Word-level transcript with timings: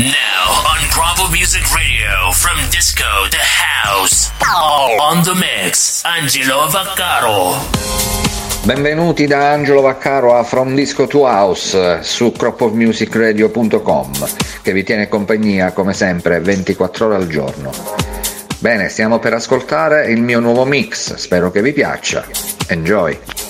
Now 0.00 0.64
on 0.64 0.80
Bravo 0.94 1.28
Music 1.28 1.74
Radio, 1.74 2.32
from 2.32 2.56
disco 2.70 3.04
to 3.28 3.36
house, 3.36 4.32
on 4.98 5.22
the 5.24 5.34
mix, 5.34 6.02
Angelo 6.06 6.66
Vaccaro. 6.68 7.54
Benvenuti 8.62 9.26
da 9.26 9.50
Angelo 9.50 9.82
Vaccaro 9.82 10.38
a 10.38 10.42
From 10.42 10.74
Disco 10.74 11.06
to 11.06 11.26
House 11.26 12.00
su 12.00 12.32
cropofmusicradio.com 12.32 14.28
che 14.62 14.72
vi 14.72 14.84
tiene 14.84 15.06
compagnia 15.08 15.72
come 15.72 15.92
sempre 15.92 16.40
24 16.40 17.04
ore 17.04 17.16
al 17.16 17.26
giorno. 17.26 17.70
Bene, 18.58 18.88
stiamo 18.88 19.18
per 19.18 19.34
ascoltare 19.34 20.10
il 20.10 20.22
mio 20.22 20.40
nuovo 20.40 20.64
mix, 20.64 21.16
spero 21.16 21.50
che 21.50 21.60
vi 21.60 21.74
piaccia. 21.74 22.24
Enjoy! 22.68 23.49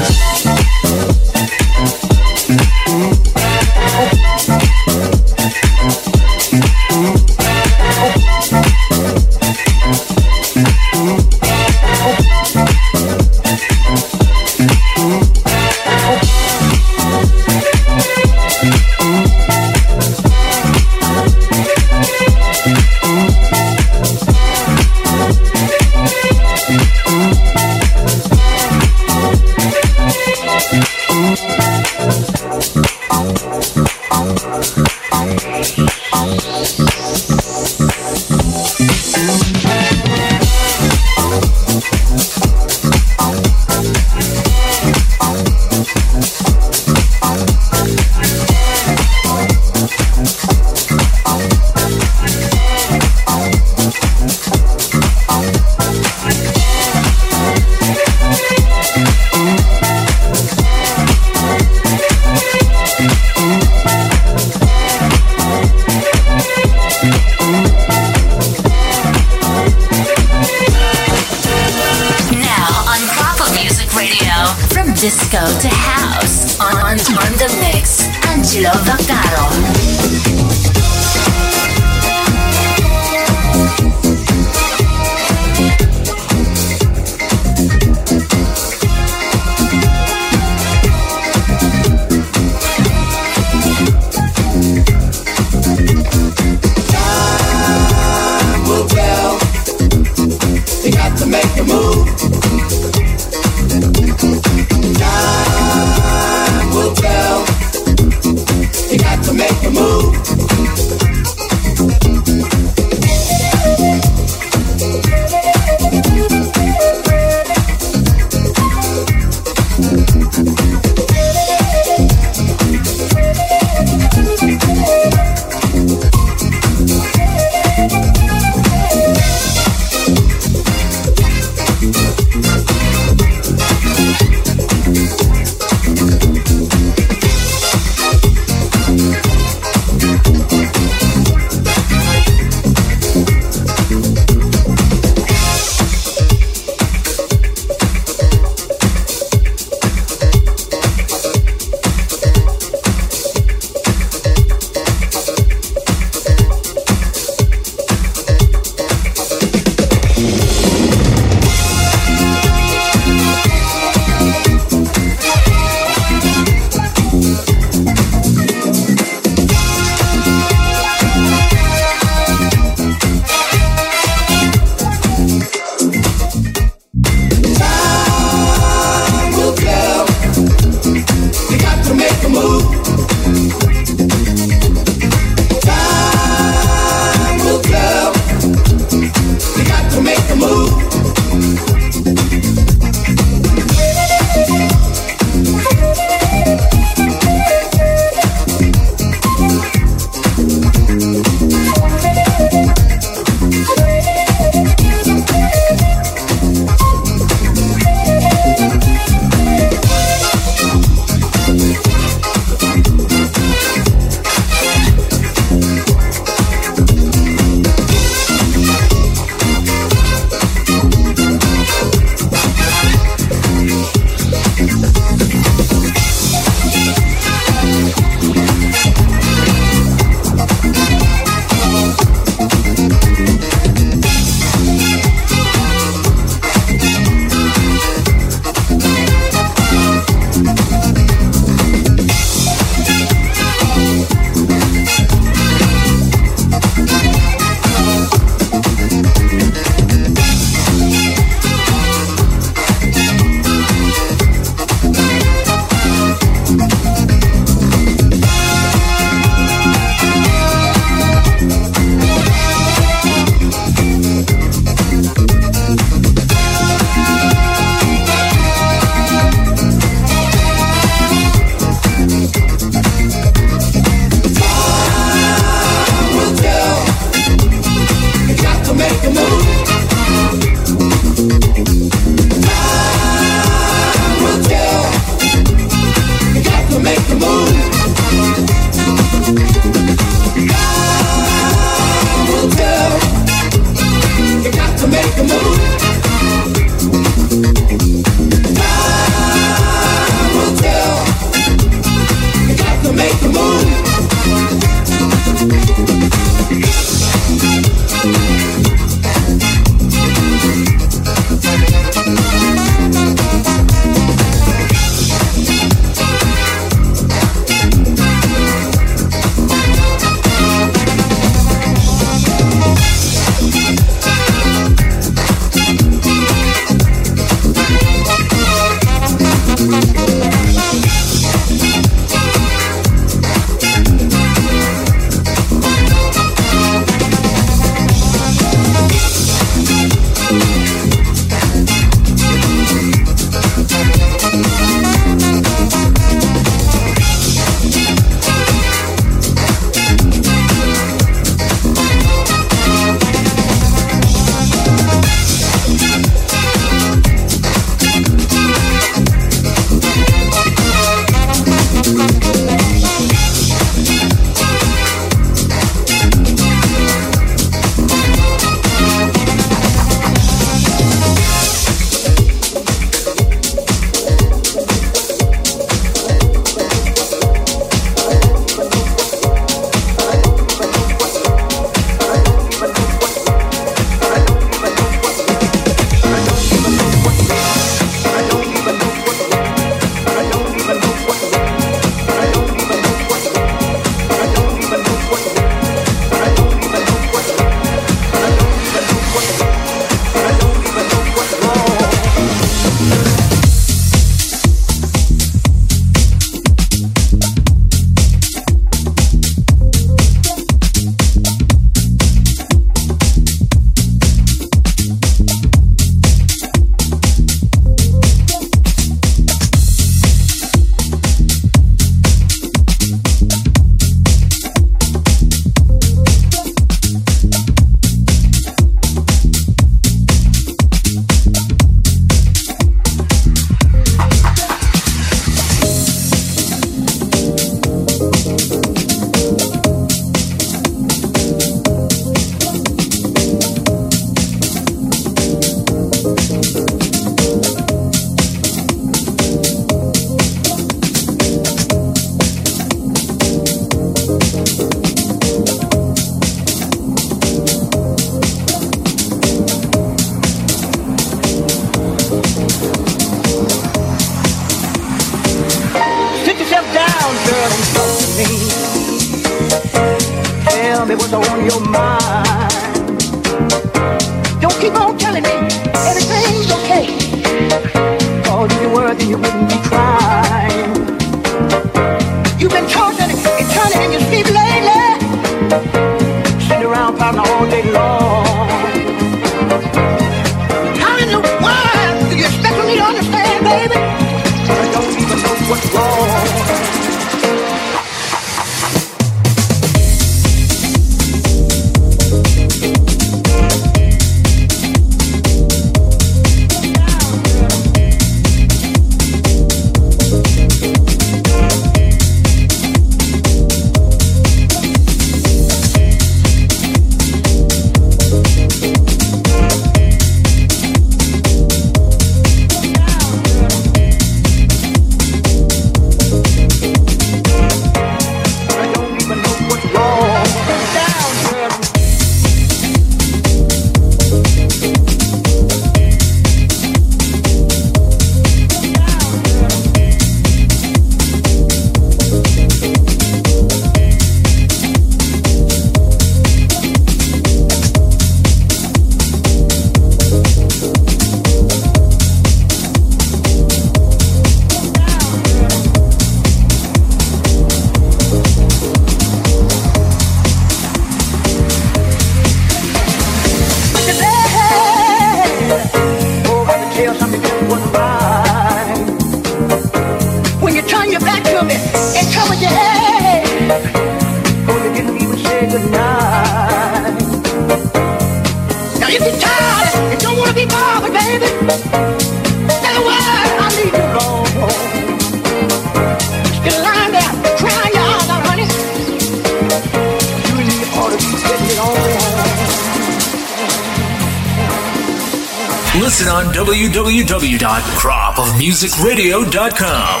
www.cropofmusicradio.com. 598.51 600.00